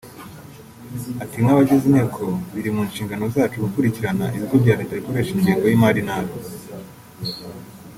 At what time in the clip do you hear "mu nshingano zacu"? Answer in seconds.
2.75-3.57